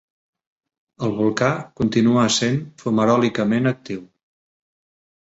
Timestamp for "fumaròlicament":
2.87-3.75